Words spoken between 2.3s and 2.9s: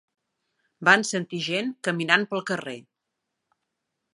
pel carrer.